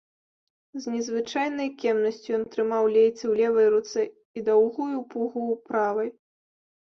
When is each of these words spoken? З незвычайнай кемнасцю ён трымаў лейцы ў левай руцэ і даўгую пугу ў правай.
З 0.83 0.91
незвычайнай 0.93 1.67
кемнасцю 1.83 2.29
ён 2.37 2.43
трымаў 2.55 2.83
лейцы 2.95 3.21
ў 3.21 3.33
левай 3.41 3.67
руцэ 3.75 4.03
і 4.41 4.45
даўгую 4.47 4.97
пугу 5.15 5.41
ў 5.53 5.55
правай. 5.69 6.09